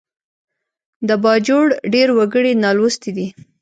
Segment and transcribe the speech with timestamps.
[1.07, 3.27] د باجوړ ډېر وګړي نالوستي دي